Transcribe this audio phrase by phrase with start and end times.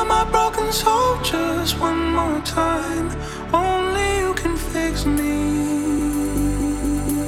[0.00, 3.10] Heal my broken soul just one more time.
[3.52, 5.36] Only you can fix me.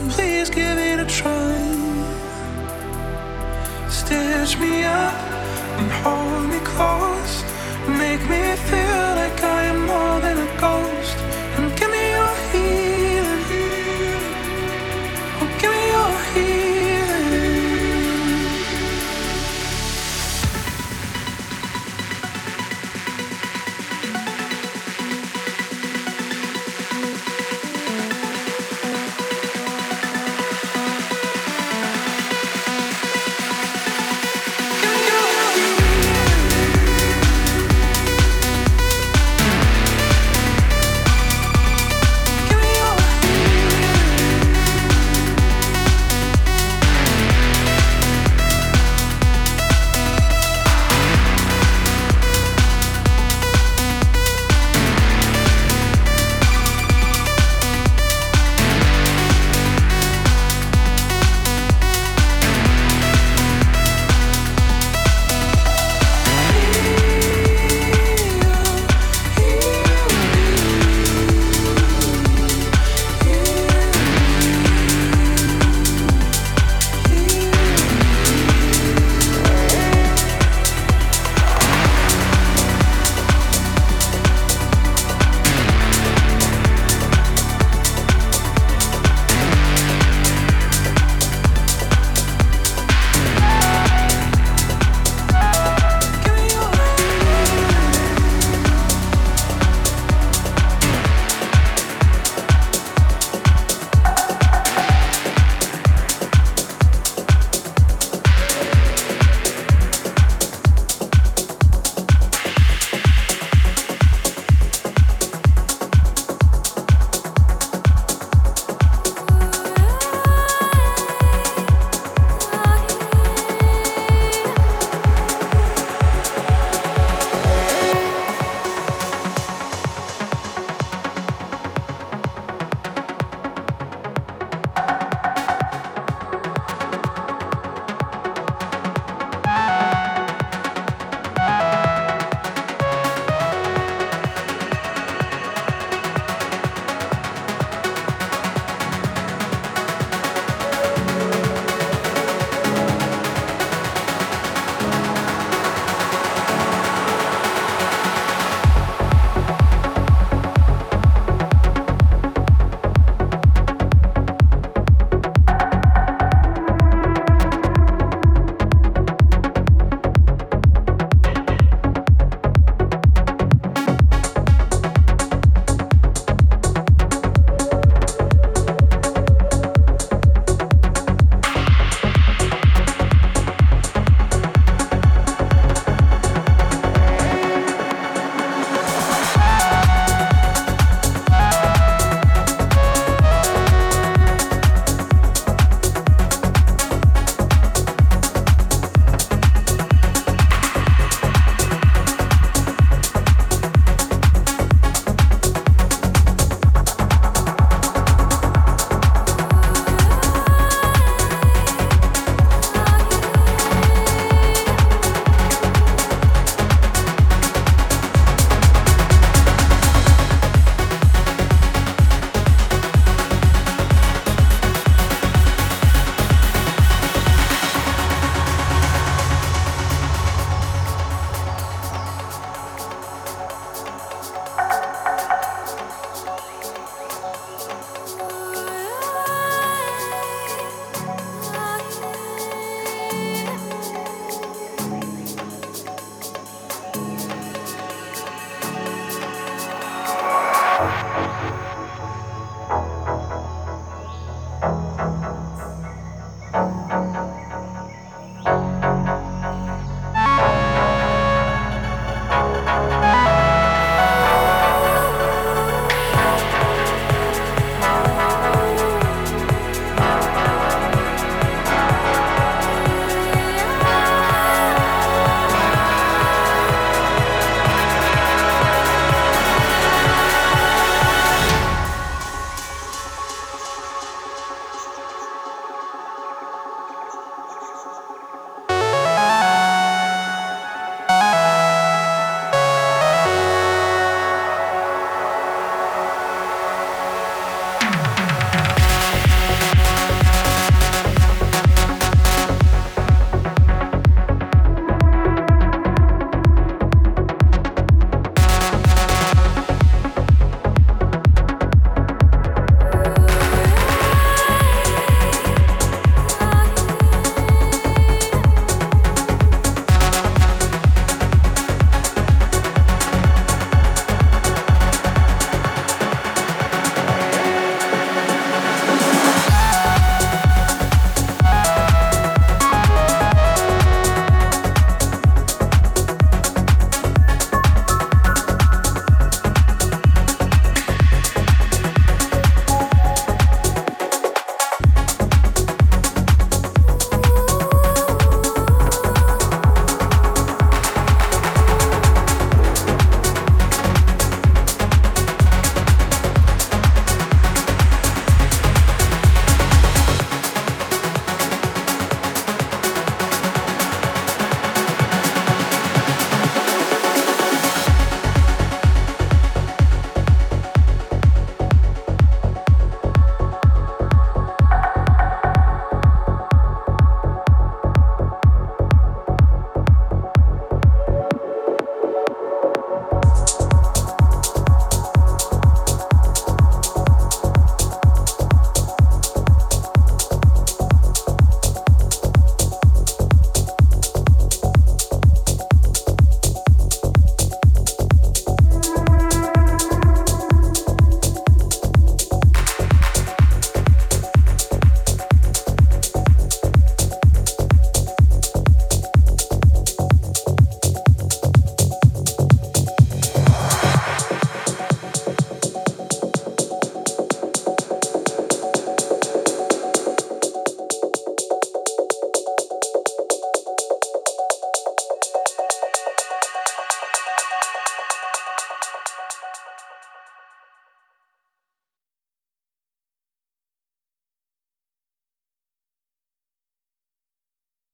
[0.09, 1.53] Please give it a try.
[3.91, 5.13] Stitch me up
[5.81, 7.45] and hold me close.
[7.87, 10.92] Make me feel like I am more than a ghost.